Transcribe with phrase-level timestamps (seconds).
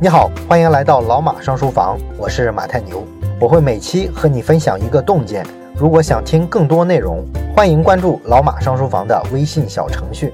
[0.00, 3.04] 你好，欢迎来到老马上书房，我是马太牛，
[3.40, 5.44] 我会每期和你分享一个洞见。
[5.76, 7.26] 如果想听更多内容，
[7.56, 10.32] 欢迎关注老马上书房的微信小程序。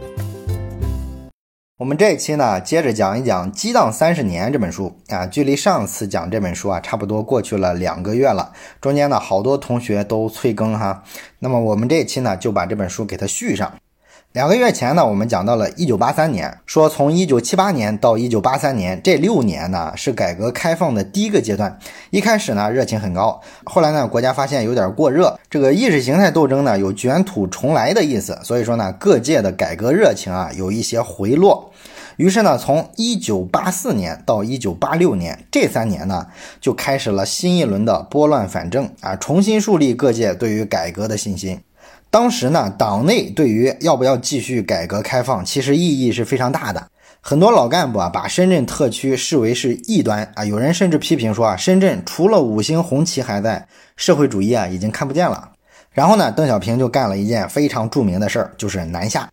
[1.77, 11.03] 我们这一期呢，接着讲一讲《激荡三十年》这本书啊，距离上次讲这本书啊，差不多过去了两个月了，中间呢，好多同学都催更哈。
[11.39, 13.73] 那么我们这一期呢，就把这本书给它续上。
[14.35, 21.79] 两个月前呢，我们讲到了一九八三年，说从一九七八年到一九八三年这六年呢，是改革开放的第一个阶段。
[22.11, 31.71] 一开始呢，热情很高，后来呢，国家发现有点过热，这个意识形态斗争呢，有卷土重来的意思，所以说呢，各界的改革热情啊，有一些回落。
[32.17, 36.27] 于是呢，从一九八四年到一九八六年这三年呢，
[36.61, 41.61] 就开始了新一轮的拨乱反正啊，重新树立各界对于改革的信心。
[42.15, 46.87] 当时呢，党内对于要不要继续改革开放，其实意义是非常大的。
[47.21, 55.51] 很多老干部啊，把深圳特区视为是异端啊，有人甚至批评说啊，深圳除了五星红旗还在，社会主义啊已经看不见了。
[55.91, 59.29] 然后呢，邓小平就干了一件非常著名的事儿，就是南下。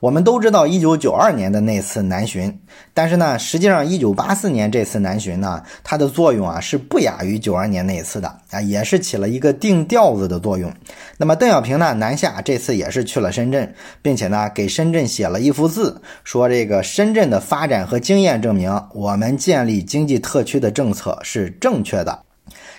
[0.00, 2.60] 我们都知道一九九二年的那次南巡，
[2.92, 10.70] 但是呢，实际上一九八四年这次南巡呢，它的作用啊是不亚于九二年那一次的啊，也是起了一个定调子的作用。
[11.16, 22.23] 那么邓小平呢南下这次也是去了深圳，并且呢给深圳写了一幅字，说这个深圳的发展和经验证明，我们建立经济特区的政策是正确的。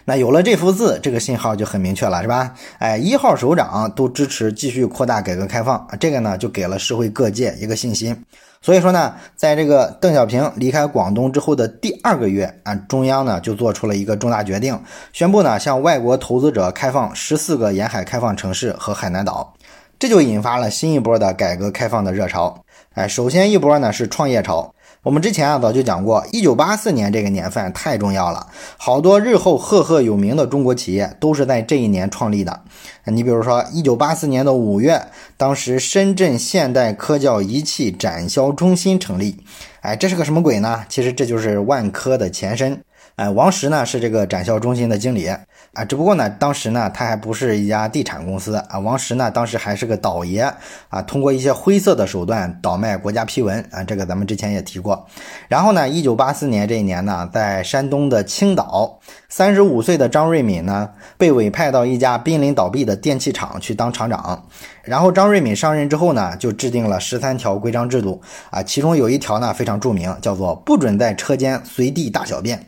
[0.08, 2.54] 那有了这幅字，这个信号就很明确了，是吧？
[2.78, 8.16] 哎，一号首长都支持继续扩大改革开放，这个呢就给了社会各界一个信心。
[8.62, 14.80] 所以说呢，在这个邓小平离开广东之后的第二个月啊，中央呢就做出了一个重大决定，
[15.12, 19.56] 宣布呢向外国投资者开放十四个沿海开放城市和海南岛，
[19.98, 22.64] 这就引发了新一波的改革开放的热潮。
[22.94, 24.75] 哎，首先一波呢是创业潮。
[25.06, 32.62] 我们之前啊早就讲过，一九八四年这个年份太重要了，好多日后赫赫有名的中国企业都是在这一年创立的。
[33.04, 35.00] 你比如说，一九八四年的五月，
[35.38, 39.38] 当时深圳现代科教仪器展销中心成立。
[39.82, 40.84] 哎，这是个什么鬼呢？
[40.90, 42.82] 其实这就是万科的前身。
[43.18, 45.30] 哎，王石呢是这个展销中心的经理。
[45.76, 48.80] 啊，只不过呢，当时呢，他还不是一家地产公司啊。
[48.80, 50.42] 王石呢，当时还是个倒爷
[50.88, 55.06] 啊，通过一些灰色的手段倒卖国家批文啊，这个咱们之前也提过。
[55.50, 64.48] 然后呢，一九八四年这一年呢，在山东的青岛，三十五岁的张瑞敏呢，被委派到一家濒临倒闭的电器厂去当厂长。
[64.82, 72.66] 然后张瑞敏上任之后呢，就制定了十三条规章制度啊，其中有一条呢非常著名，叫做不准在车间随地大小便。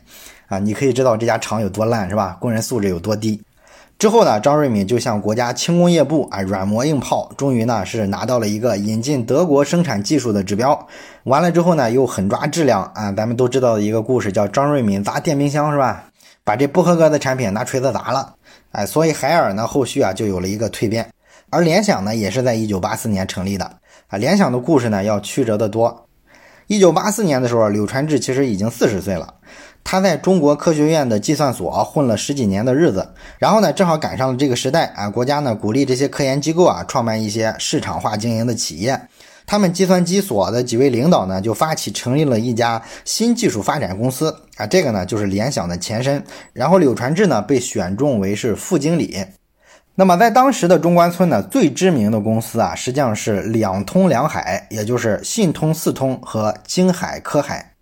[0.48, 2.36] 啊，你可以知道这家厂有多烂，是吧？
[2.40, 3.40] 工人素质有多低。
[3.98, 10.86] 之后呢，张瑞敏就向国家轻工业部啊软磨硬泡，终于呢是拿到了一个引进德国生产技术的指标。
[11.24, 16.04] 完了之后呢，又狠抓质量啊，咱们都知道的一个故事，叫张瑞敏砸电冰箱，是吧？
[16.44, 18.34] 把这不合格的产品拿锤子砸了。
[18.70, 21.10] 哎，所以海尔呢后续啊就有了一个蜕变。
[21.50, 23.64] 而联想呢也是在一九八四年成立的
[24.06, 24.16] 啊。
[24.16, 26.07] 联想的故事呢要曲折得多。
[26.68, 29.34] 一九八四年的时候，柳传志其实已经四十岁了。
[29.82, 33.08] 他在中国科学院的计算所混了十几年的日子，
[33.38, 39.00] 然后呢，正好赶上了这个时代啊，国家呢鼓励这些科研机构啊创办一些市场化经营的企业，
[39.46, 49.16] 他们计算机所的几位领导呢就发起成立了一家新技术发展公司啊，这个呢就是联想的前身，然后柳传志呢被选中为是副经理。
[50.00, 57.72] 那么在当时的中关村呢，最知名的公司啊，实际上是两通两海，也就是信通四通和京海科海。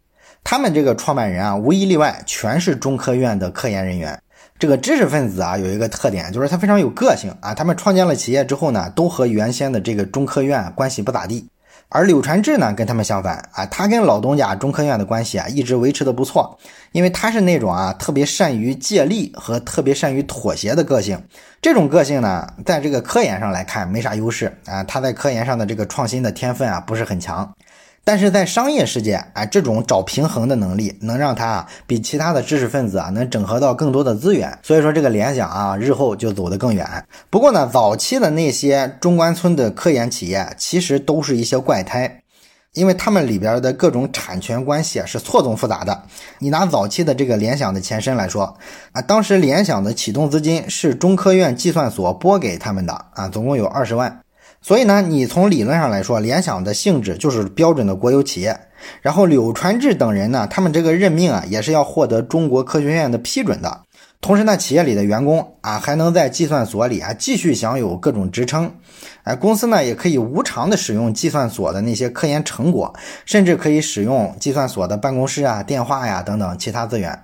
[0.42, 4.18] 他们这个创办人啊，无一例外全是中科院的科研人员。
[4.58, 7.52] 这个知识分子啊，有一个特点，就是他非常有个性啊。
[7.52, 11.46] 他们创建了企业之后呢，都和原先的这个中科院关系不咋地。
[11.88, 16.58] 而柳传志呢，跟他们相反啊，他跟老东家中科院的关系啊，一直维持的不错。
[16.92, 21.22] 因为他是那种啊，特别善于借力和特别善于妥协的个性。
[21.62, 24.82] 这种个性呢，在这个科研上来看没啥优势啊。
[24.84, 27.50] 他在科研上的这个创新的天分啊，不是很强。
[28.08, 36.88] 但是在商业世界，哎，这种找平衡的能力能让他啊比其他的知识分子啊能整合到更多的资源，所以说这个联想啊日后就走得更远。
[37.30, 42.22] 不过呢，早期的那些中关村的科研企业其实都是一些怪胎，
[42.74, 46.04] 因为他们里边的各种产权关系是错综复杂的。
[46.38, 48.56] 你拿早期的这个联想的前身来说
[48.92, 54.20] 啊，当时联想的启动资金是中科院计算所拨给他们的啊，总共有二十万。
[54.66, 58.58] 所以呢，你从理论上来说，联想的性质就是标准的国有企业。
[59.00, 63.82] 然后柳传志等人呢，他们这个任命啊，也是要获得中国科学院的批准的。
[64.20, 68.72] 同时呢，企业里的员工啊，还能在计算所里啊继续享有各种职称，
[69.22, 72.92] 哎，公司呢也可以无偿的使用计算所的那些科研成果，
[73.24, 77.16] 甚至可以使用计算所的办公室啊、电话呀等等其他资源。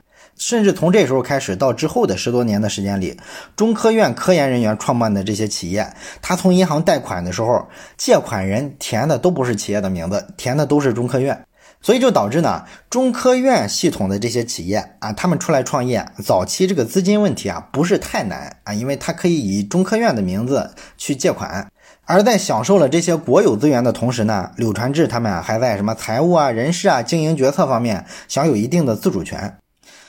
[0.45, 3.17] 甚至从这时候开始到之后的十多年的时间里，
[3.55, 5.87] 中科院科研人员创办的这些企业，
[6.21, 11.41] 他从银行贷款的时候，借款人填的都不是企业的名字，填的都是中科院。
[11.81, 21.71] 所以就导致呢，中科院系统的这些企业啊，他们出来创业，早期这个资金问题啊不是太难啊，因为他可以以中科院的名字去借款。
[22.05, 29.57] 而在享受了这些国有资源的同时呢，柳传志他们啊还在什么财务啊、人事啊、经营决策方面享有一定的自主权。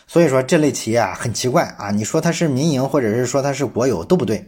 [0.08, 4.46] 所以说这类企业啊很奇怪啊，你说它是民营或者是说它是国有都不对。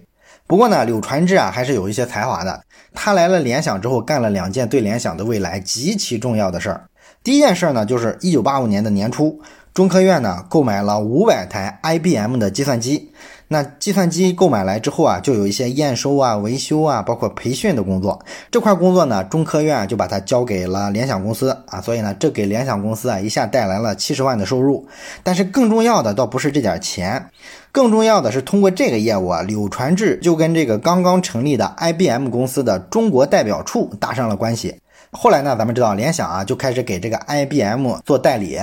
[0.48, 2.62] 不过呢，柳传志啊还是有一些才华的，
[2.94, 6.86] 他来了联想之后，干了两件对联想的未来极其重要的事儿。
[7.24, 9.42] 第一件事呢，就是一九八五年的年初，
[9.76, 13.12] 中科院呢购买了五百台 IBM 的计算机。
[13.50, 18.24] 那计算机购买来之后啊，就有一些验收啊、维修啊，包括培训的工作。
[18.50, 21.82] 这块工作呢，中科院就把它交给了联想公司啊。
[21.82, 24.88] 所以呢，这给联想公司啊一下带来了七十万的收入。
[25.24, 27.30] 但是更重要的倒不是这点钱，
[27.74, 34.80] 更重要的是通过这个业务啊，柳传志就跟这个刚刚成立的 IBM 公司的中国代表处搭上了关系。
[35.12, 38.60] 后来呢，咱们知道联想啊就开始给这个 IBM 做代理，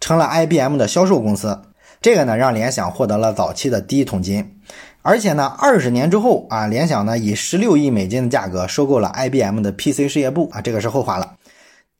[0.00, 1.60] 成了 IBM 的销售公司。
[2.02, 4.58] 这个呢让联想获得了早期的第一桶金，
[5.02, 11.34] 而且呢二十年之后啊，联想呢以十六亿美金的价格收购了 IBM 的 PC 事业部啊，这个是后话了。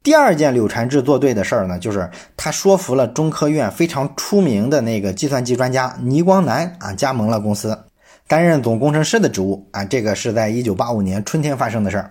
[0.02, 7.78] 第二件柳传志做对的事儿呢，就是他说服了中科院非常出名的那个计算机专家倪光南啊加盟了公司，
[8.26, 12.10] 担任总工程师的职务啊，这个是在一九八五年春天发生的事儿。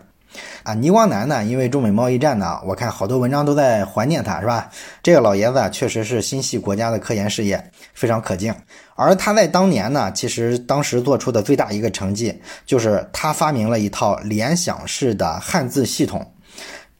[0.63, 1.43] 啊，倪光南呢？
[1.43, 4.69] 因为中美贸易战呢，我看好多文章都在怀念他，是吧？
[5.01, 8.53] 这个老爷子确实是心系国家的科研事业，非常可敬。
[8.95, 16.33] 而他在当年呢，其实当时做出的最大一个成绩，就是他发明了一套联想式的汉字系统。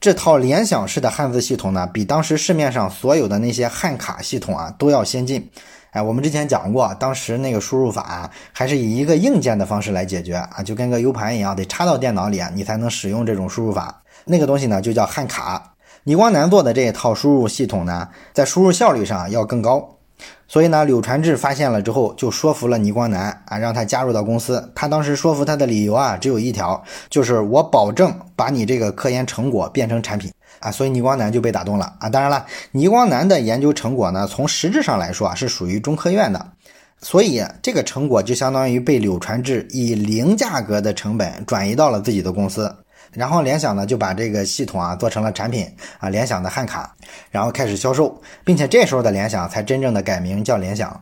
[0.00, 5.50] 这套联想式的汉字系统呢，比当时市面上所有的那些汉卡系统啊都要先进。
[5.90, 14.02] 哎，我们之前讲过，当时那个输入法还是以一个硬件的方式来解决啊，就跟个 U 盘一样，得插到电脑里，你才能使用这种输入法。
[14.24, 15.74] 那个东西呢，就叫汉卡。
[16.04, 19.96] 倪光南做的这一套输入系统呢，在输入效率上要更高。
[20.48, 24.70] 所以呢，柳传志发现了之后，就说服了倪光南啊，让他加入到公司。
[24.74, 30.30] 他当时说服他的理由啊，只有一条，就是我保证把你这个科研成果变成产品。
[30.58, 32.10] 啊，所以倪光南就被打动了啊！
[32.10, 36.46] 当然了，倪光南的研究成果呢，从实质上来说啊，是属于中科院的，
[37.00, 42.70] 所以这个成果就相当于被柳传志以零价格的成本转移到了自己的公司，
[43.12, 45.66] 然后联想呢就把这个系统啊做成了产品
[45.98, 46.94] 啊，联想的汉卡，
[47.30, 51.00] 然后开始销售，并且这时候的联想才真正的改名叫联想。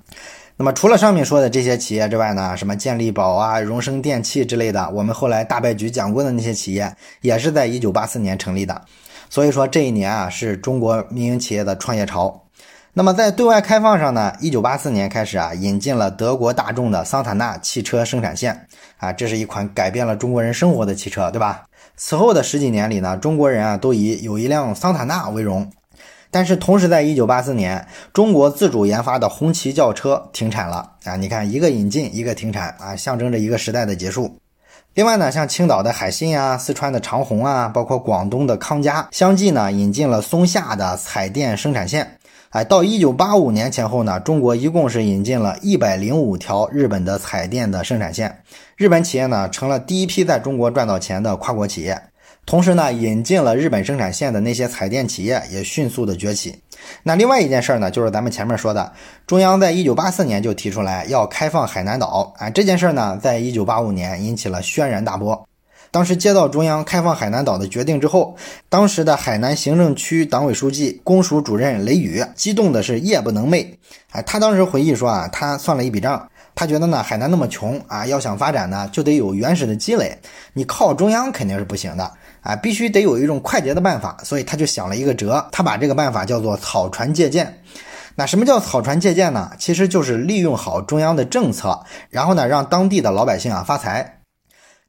[0.57, 8.83] 那么除了上面说的这些企业之外呢，什么健力宝啊、荣升电器之类的，我们后来大败局讲过的那些企业，也是在一九八四年成立的。
[9.31, 12.45] 所以说这一年啊是中国民营企业的创业潮。
[12.95, 18.67] 那么在对外开放上呢，一九八四年开始啊引进了德国大众的桑塔纳汽车生产线
[18.97, 21.63] 啊，这是一款改变了中国人生活的汽车，对吧？
[22.01, 25.69] 此后的十几年里呢，中国人啊都以有一辆桑塔纳为荣。
[26.31, 31.17] 但是同时在一九八四年，中国自主研发的红旗轿车停产了啊！
[31.17, 34.39] 你看一个引进一个停产啊，象征着一个时代的结束。
[34.95, 42.18] 另外呢，像青岛的海信啊，四川的长虹啊，包括广东的康佳，相继呢引进了松下的彩电生产线。
[42.51, 48.43] 哎，到一九八五年前后呢，中国一共是引进了一百零五条日本的彩电的生产线。
[48.75, 52.01] 日本企业呢，成了第一批在中国赚到钱的跨国企业。
[52.47, 56.59] 同时呢，引进了日本生产线的那些彩电企业也迅速的崛起。
[57.03, 58.91] 那另外一件事儿呢，就是咱们前面说的，
[59.27, 65.48] 中央在一九八四年就提出来要开放海南岛啊，这件事儿呢，在一九八五年引起了轩然大波。
[65.91, 68.37] 当时接到中央开放海南岛的决定之后，
[68.69, 73.67] 当时的海南行政区党委书记、公署主任雷雨激动的是夜不能寐。
[74.11, 76.29] 哎，他当时回忆说啊，他算了一笔账。
[76.55, 80.19] 他觉得呢，海南那么穷啊，要想发展呢，就得有原始的积累，
[80.55, 87.63] 你靠中央肯定是不行的啊，必须得有一种快捷的办法，所以他就想了一个辙，他把这个办法叫做草船借箭。
[88.17, 89.53] 那什么叫草船借箭呢？
[89.57, 91.81] 其实就是利用好中央的政策，
[92.11, 94.18] 然后呢，让当地的老百姓啊发财。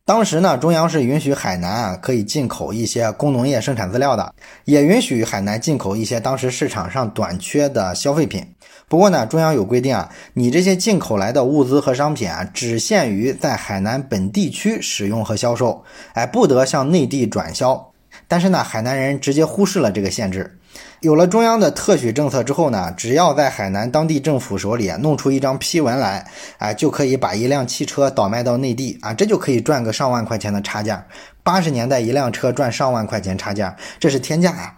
[0.10, 4.34] 当时呢，中央是允许海南啊可以进口一些工农业生产资料的，
[4.66, 8.44] 也允许海南进口一些当时市场上短缺的消费品。
[8.88, 17.92] 不过呢，中央有规定啊，你这些进口来的物资和商品啊，只限于在海南本地区使用和销售，哎，不得向内地转销。
[18.28, 20.58] 但是呢，海南人直接忽视了这个限制，
[21.02, 26.26] 有了中央的特许政策之后呢，只要在海南当地政府手里弄出一张批文来，
[26.58, 31.06] 啊，就可以把一辆汽车倒卖到内地啊，这就可以赚个上万块钱的差价。
[31.44, 34.76] 八十年代一辆车赚上万块钱差价，这是天价呀！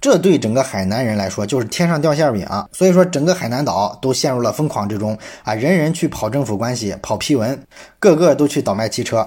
[0.00, 5.54] 这对整个海南人来说就是天上掉馅饼啊，所以说整个海南岛都陷入了疯狂之中啊！
[5.54, 7.58] 人人去跑政府关系、跑批文，
[7.98, 9.26] 个个都去倒卖汽车，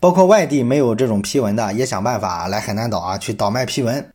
[0.00, 4.08] 包括外地没有这种批文的，也想办法来海南岛啊去倒卖批文。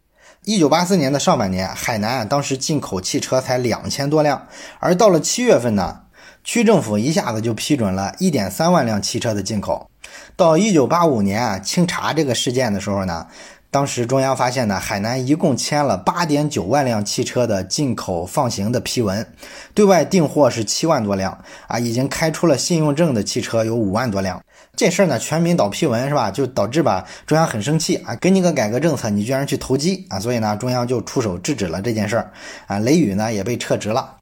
[0.45, 4.47] 一九八四年的上半年，海南当时进口汽车才两千多辆，
[4.79, 6.01] 而到了七月份呢，
[6.43, 9.89] 区政府一下子就批准了一点三万辆汽车的进口。
[10.35, 13.27] 到一九八五年啊清查这个事件的时候呢。
[13.73, 19.25] 当时中央发现呢，海南一共签了八点九万辆汽车的进口放行的批文，
[19.73, 24.43] 对外订货是七万多辆啊，已经开出了信用证的汽车有五万多辆。
[24.81, 26.31] 这事儿呢，全民倒批文是吧？
[26.31, 32.31] 就导致吧，中央很生气啊，给你个改革政策，你居然去投机啊，所以呢，中央就出手制止了这件事儿
[32.65, 34.17] 啊，雷雨呢也被撤职了。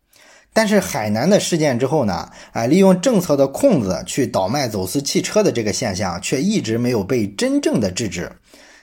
[0.52, 8.30] 但是海南的事件之后呢，啊，利用政策的空子去倒卖走私汽车的这个现象，却一直没有被真正的制止。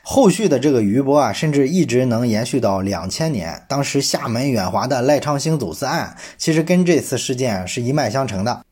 [0.01, 3.63] 后续的这个余波啊，甚至一直能延续到两千年。
[3.69, 8.63] 当时厦门远华的赖昌星走私案，其实跟这次事件是一脉相承的。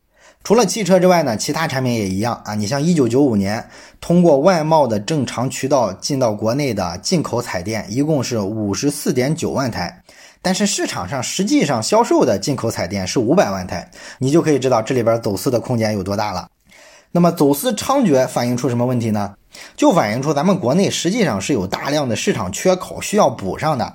[0.45, 2.55] 除了汽车之外呢，其他产品也一样啊。
[2.55, 3.67] 你像一九九五年
[3.99, 10.03] 通过外贸的正常渠道进到国内的进口彩电，一共是五十四点九万台，
[10.43, 16.47] 但是市场上实际上销售的进口彩电是五百万台，你就可以知道这里边走私的空间有多大了。
[17.11, 19.35] 那么走私猖獗反映出什么问题呢？
[19.77, 23.95] 就反映出咱们国内实际上是有大量的市场缺口需要补上的，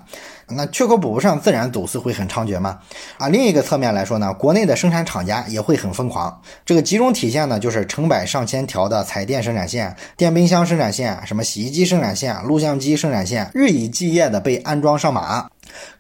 [0.52, 2.80] 那缺口补不上，自然走私会很猖獗嘛。
[3.18, 6.42] 啊，另一个侧面来说呢，国内的生产厂家也会很疯狂。
[6.66, 15.48] 这个集中体现呢，就是成百上千条的彩电生产线、电冰箱生产线、什么洗衣机生产线、录像机生产线，日以继夜的被安装上马。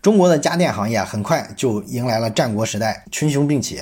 [0.02, 3.82] 中国的家电行业很快就迎来了战国时代，群雄并起。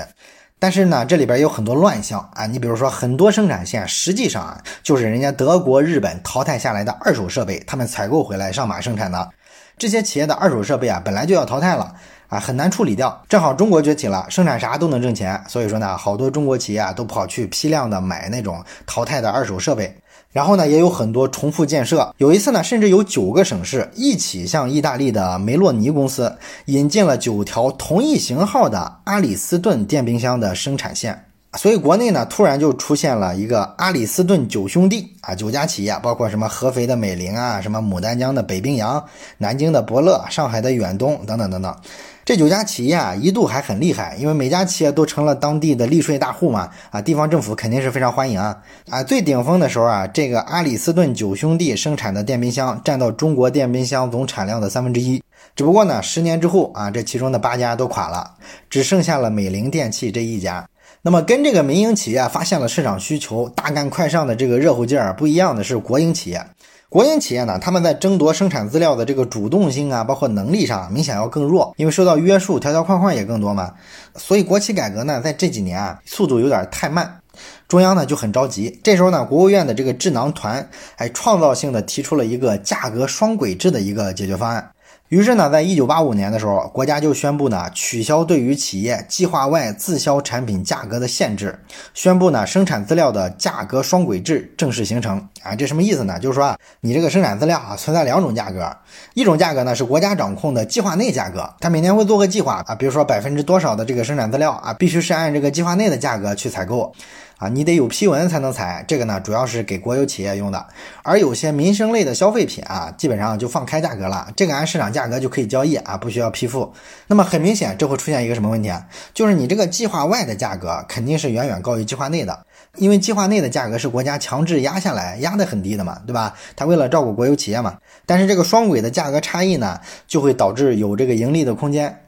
[0.59, 2.47] 但是呢，这里边有很多乱象啊！
[2.47, 9.29] 你比如说，很多生产线实际上啊，就是人家德国、日本淘汰下来的二手设备，他们采购回来上马生产的。
[9.77, 11.93] 这些企业的二手设备啊，本来就要淘汰了
[12.29, 13.23] 啊，很难处理掉。
[13.29, 19.95] 正好中国崛起了，生产啥都能挣钱，所以说呢，好多中国企业啊，都跑去批量的买那种淘汰的二手设备。
[20.31, 22.13] 然后呢，也有很多重复建设。
[22.17, 31.26] 有一次呢，甚至有九个省市一起向意大利的梅洛尼公司引进了九条同一型号的阿里斯顿电冰箱的生产线。
[31.57, 39.03] 所以国内呢，突然就出现了一个阿里斯顿九兄弟啊，九家企业，包括什么合肥的美菱啊，什么牡丹江的北冰洋，
[39.39, 41.75] 南京的伯乐，上海的远东等等等等。
[42.23, 48.55] 这九家企业啊，一度还很厉害，因为每家企业都成了当地的利税大户嘛，啊，地方政府肯定是非常欢迎啊，
[48.89, 55.23] 啊，最顶峰的时候啊，这个阿里斯顿九兄弟生产的电冰箱占到中国电冰箱总产量的三分之一。
[55.55, 58.29] 只不过呢，十年之后啊，这其中的八家都垮了，
[58.69, 60.67] 只剩下了美菱电器这一家。
[61.07, 66.45] 那么跟这个民营企业发现了市场需求，大干快上的这个热乎劲儿不一样的是国营企业。
[66.89, 73.73] 国营企业呢，他们在争夺生产资料的这个主动性啊，包括能力上，明显要更弱，因为受到约束，条条框框也更多嘛。
[74.17, 77.21] 所以国企改革呢，在这几年啊，速度有点太慢，
[77.69, 78.77] 中央呢就很着急。
[78.83, 84.71] 这时候呢，国务院的这个智囊团还创造性的提出了一个价格双轨制的一个解决方案。
[85.09, 91.57] 于是呢，在一九八五年的时候，国家就宣布呢，取消对于企业计划外自销产品价格的限制，
[91.93, 95.25] 宣布呢，生产资料的价格双轨制正式形成。
[95.43, 96.19] 啊，这什么意思呢？
[96.19, 98.69] 就是说啊，你这个生产资料啊，存在两种价格，
[99.13, 106.93] 一种价格呢是国家掌控的计划内价格，它每年会做个计划啊，比如说百分之多少的这个生产资料啊，必须是按这个计划内的价格去采购。
[107.37, 110.65] 啊，你得有批文才能采，这个呢主要是给国有企业用的，
[111.03, 116.73] 而有些民生类的消费品啊，基本上就放开价格了，这个按市场价格就可以交易啊，不需要批复。
[117.05, 118.87] 那么很明显，这会出现一个什么问题啊？
[119.13, 122.43] 就是你这个计划外的价格肯定是远远高于计划内的，
[122.77, 126.33] 因为计划内的价格是国家强制压下来，压得很低的嘛，对吧？
[126.55, 127.77] 它为了照顾国有企业嘛。
[128.07, 132.06] 但是这个双轨的价格差异呢，就会导致有这个盈利的空间。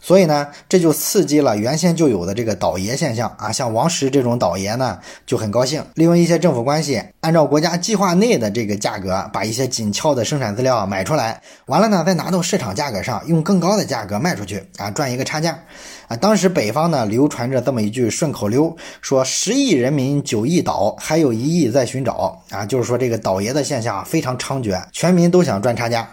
[0.00, 15.58] 所以呢，这就刺激了原先就有的这个倒爷现象啊，像王石这种倒爷呢就很高兴，利用一些政府关系，按照国家计划内的这个价格，把一些紧俏的生产资料买出来，完了呢再拿到市场价格上，用更高的价格卖出去啊，赚一个差价
[16.08, 16.16] 啊。
[16.16, 26.08] 当时北方呢流传着这么一句顺口溜，说十亿人民九亿倒，还有一亿在寻找啊，就是说这个倒爷的现象非常猖獗，全民都想赚差价。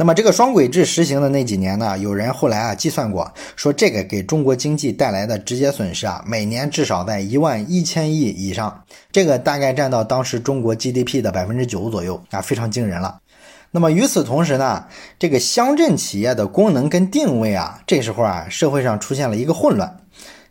[0.00, 13.18] 那么这个双轨制实行的那几年呢，有人后来啊计算过，说这个给中国经济带来的直接损失啊，每年至少在一万一千亿以上，这个大概占到当时中国 GDP 的百分之九左右啊，非常惊人了。
[13.72, 14.86] 那么与此同时呢，
[15.18, 19.98] 这个乡镇企业的功能跟定位啊，这时候啊，社会上出现了一个混乱。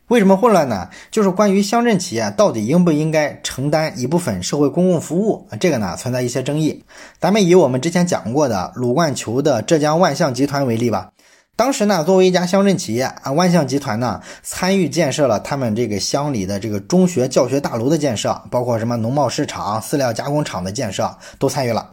[0.10, 0.90] 为什么混乱呢？
[1.12, 6.84] 就是关于乡镇企业到底应不应该承担一部分社会公共服务，这个呢存在一些争议。
[7.20, 11.12] 咱们以我们之前讲过的鲁冠球的浙江万象集团为例吧。
[11.56, 21.88] 当时呢，作为一家乡镇企业啊，万象集团呢参与建设了他们这个乡里的这个中学教学大楼的建设，包括什么农贸市场、饲料加工厂的建设都参与了。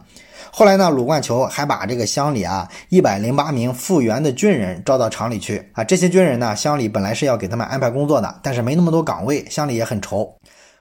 [0.57, 5.83] 后来呢，鲁冠球还把这个乡里啊一百零八名复员的军人招到厂里去啊。
[5.83, 10.35] 这些军人呢，乡里本来是要给他们安排工作的，但是没那么多岗位，乡里也很愁。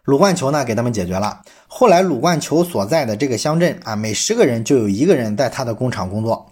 [0.04, 1.42] 鲁冠球呢给他们解决了。
[1.66, 6.46] 后来鲁冠球所在的这个乡镇啊，每十个人就有一个人在他的工厂工作。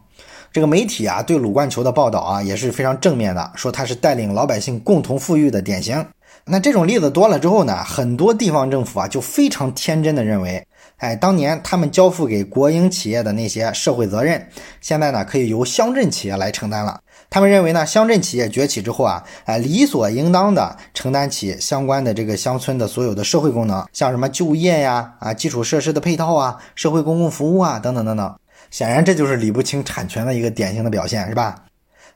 [0.52, 6.04] 这个媒体啊，对鲁冠球的报道啊也是非常正面的，说他是带领老百姓共同富裕的典型。
[6.44, 10.62] 那这种例子多了之后呢，很多地方政府啊就非常天真的认为，
[10.98, 14.46] 哎，当年他们交付给国营企业的那些社会责任，
[14.80, 17.00] 现在呢可以由乡镇企业来承担了。
[17.28, 28.34] 他们认为呢，乡镇企业崛起之后啊，哎，理所应当的承担起相关的这个乡村的所有的社会功能，像什么就业呀、啊基础设施的配套啊、社会公共服务啊等等等等。
[28.70, 31.63] 显然，这就是理不清产权的一个典型的表现，是吧？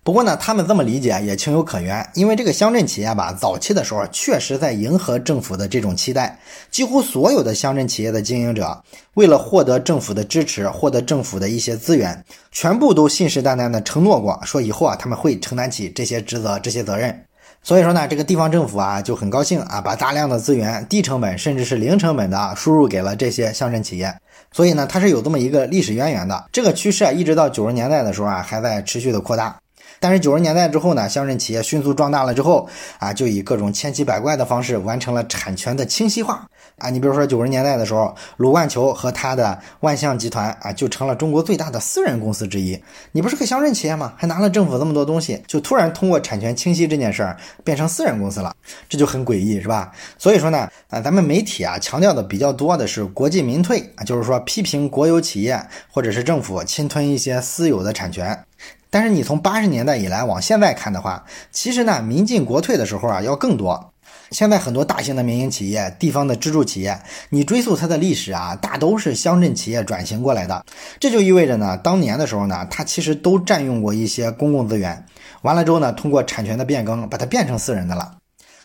[0.09, 6.39] 不过呢，他们这么理解也情有可原，因为这个乡镇企业吧，早期的时候确实在迎合政府的这种期待。
[6.71, 17.27] 几乎所有的乡镇企业的经营者，为了获得政府的支持，获得政府的一些资源，全部都信誓旦旦的承诺过，说以后啊他们会承担起这些职责、这些责任。
[17.63, 24.15] 所以说呢，这个地方政府啊就很高兴啊，把大量的资源、低成本甚至是零成本的输入给了这些乡镇企业。
[24.53, 26.47] 所以呢，它是有这么一个历史渊源的。
[26.51, 29.55] 这个趋势啊，一直到九十年代的时候啊，还在持续的扩大。
[30.01, 36.47] 但是九十年代之后呢，乡镇企业迅速壮大了之后啊，就以各种千奇百怪的方式完成了产权的清晰化
[36.79, 36.91] 啊。
[36.91, 42.81] 你比如说九十年代的时候，鲁冠球和他的万象集团啊，就成了中国最大的私人公司之一。
[43.13, 44.13] 你不是个乡镇企业吗？
[44.17, 48.55] 还拿了政府这么多东西，就突然通过产权清晰这件事儿变成私人公司了，
[48.89, 49.91] 这就很诡异，是吧？
[50.17, 58.45] 所以说呢，啊，咱们媒体啊强调的比较多的是国进民退啊，就是说批评国有企业或者是政府侵吞一些私有的产权。
[58.91, 63.93] 但是你从八十年代以来往现在看的话，其实呢，民进国退的时候啊要更多。
[64.31, 70.65] 现在很多大型的民营企业、地方的支柱企业，你追溯它的历史啊，大都是乡镇企业转型过来的。
[71.01, 75.07] 这就意味着呢，当年的时候呢，它其实都占用过一些公共资源，
[75.43, 78.17] 完了之后呢，通过产权的变更，把它变成私人的了。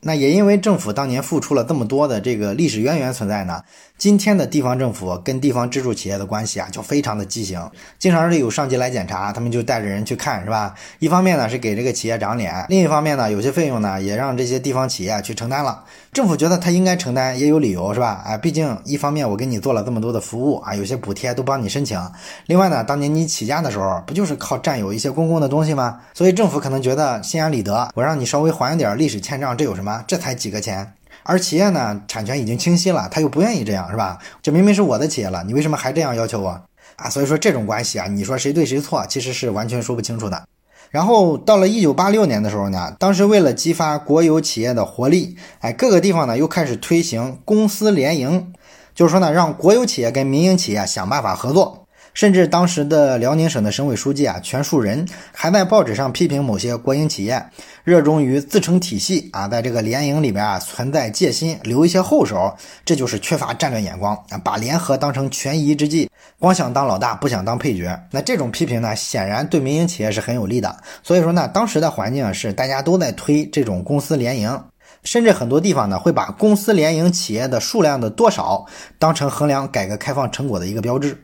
[0.03, 3.61] 那也因为政府当年付出了这么多的这个历史渊源存在呢。
[3.97, 7.61] 今天的地方政府跟地方支柱企业的关系啊，就非常的畸形。
[7.97, 10.73] 经常是有上级来检查，他们就带着人去看，是吧？
[10.99, 15.83] 一方面呢是给这个企业长脸，另一方面呢有些费用呢也让这些地方企业去承担了。
[16.11, 18.21] 政府觉得他应该承担，也有理由，是吧？
[18.25, 21.97] 啊，毕竟一方面我给你做了这么多的服务啊，有些补贴都帮你申请。
[22.47, 25.99] 另外呢，当年你起家的时候不就是靠占有一些公共的东西吗？
[26.13, 29.92] 所以政府可能觉得心安理得，我让你稍微还一点历史欠账，这有什么？
[29.93, 30.93] 啊这才几个钱。
[31.23, 34.17] 而企业呢，产权已经清晰了，他又不愿意这样，是吧？
[34.41, 36.49] 这明明是我的企业了，你为什么还这样要求我
[36.97, 37.09] 啊？
[37.09, 40.43] 所以说这种关系啊，你说谁对谁错，其实是完全说不清楚的。
[40.91, 48.53] 然后到了一九八六年的时候呢，当时为了激发国有企业的活力，哎，各个地方呢又开始推行公私联营，
[48.93, 51.82] 就是说呢，让国有企业跟民营企业想办法合作。
[52.13, 57.43] 甚至当时的辽宁省的省委书记啊，全树人还在报纸上批评某些国营企业
[57.83, 67.99] 热衷于自成体系啊，在这个联营里边啊存在戒心，留一些后手，这就是缺乏战略眼光啊，把联合当成权宜之计，光想当老大不想当配角。
[68.11, 70.75] 那这种批评呢，显然对民营企业是很有利的。
[71.01, 74.63] 所以说呢，当时的环境是大家都在推这种公司联营，
[75.03, 78.65] 甚至很多地方呢会把公司联营企业的数量的多少
[78.99, 81.17] 当成衡量改革开放成果的一个标志。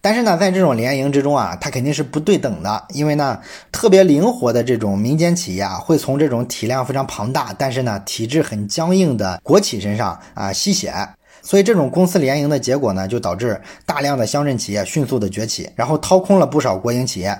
[0.00, 3.38] 但是呢，在这种联营之中啊，它肯定是不对等的，因为呢，
[3.72, 10.94] 特别灵活的这种民间企业啊，会从这种体量非常庞大，但是呢，体制很僵硬的国企身上啊吸血，
[11.42, 17.36] 所以这种公司联营的结果呢，就导致大量的乡镇企业迅速的崛起，然后掏空了不少国营企业，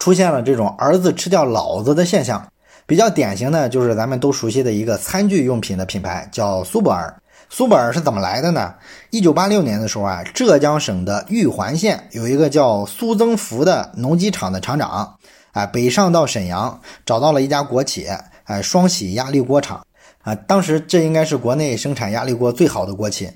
[0.00, 2.44] 出现了这种儿子吃掉老子的现象。
[2.84, 7.14] 比较典型的就是咱们都熟悉的一个餐具用品的品牌，叫苏泊尔。
[7.50, 8.74] 苏泊尔是怎么来的呢？
[9.10, 15.16] 一九八六年的时候啊，浙江省的玉环县有一个叫苏增福的农机厂的厂长，
[15.52, 18.06] 啊，北上到沈阳，找到了一家国企，
[18.44, 19.82] 哎，双喜压力锅厂，
[20.22, 23.30] 啊，当时这应该是国内生产压力锅最好的国企。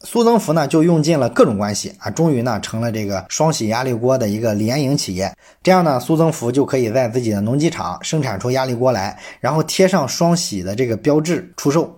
[0.00, 5.34] 苏增福呢，就用尽了各种关系，啊，终于呢，成了这个双喜压力锅的一个联营企业。
[5.64, 11.92] 这样呢，苏增福就可以在自己的农机厂生产出压力锅来，然后贴上双喜的这个标志出售。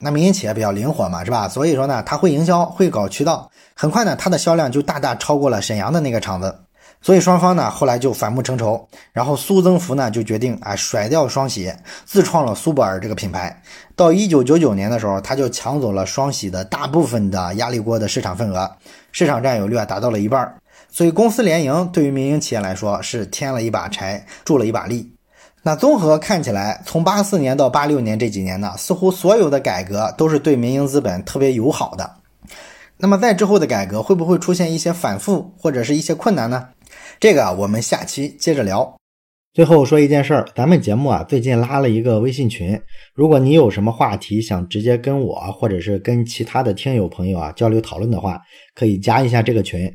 [0.00, 1.48] 那民营企业比较灵活嘛，是吧？
[1.48, 6.60] 所以说呢，他会营销，会搞渠道，很快呢，它的销量就大大超过了沈阳的那个厂子。
[7.00, 11.72] 所以双方呢后来就反目成仇，然后苏增福呢就决定啊甩掉双喜，
[12.04, 13.62] 自创了苏泊尔这个品牌。
[13.94, 18.68] 到一九九九年的时候，他就抢走了双喜的大部分的压力锅的市场份额，
[19.12, 20.54] 市场占有率啊达到了一半。
[20.90, 25.12] 所以公司联营对于民营企业来说是添了一把柴，助了一把力。
[25.68, 32.10] 那综合看起来，从八四年到八六年这几年呢，似乎所有的改革都是对民营资本特别友好的。
[32.96, 36.68] 那么在之后的改革会不会出现一些反复或者是一些困难呢？
[37.20, 38.96] 这个我们下期接着聊。
[39.52, 42.80] 最后说一件事儿，咱们节目啊最近拉了一个微信群，
[43.14, 48.40] 如果你有什么话题想直接跟我或者是跟其他的听友朋友啊交流讨论的话，
[48.74, 49.94] 可以加一下这个群。